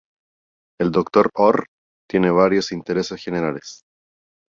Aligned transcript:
El 0.79 0.91
Dr. 0.91 1.29
Orr 1.35 1.67
tiene 2.09 2.31
varios 2.31 2.71
intereses 2.71 3.21
generales. 3.23 3.83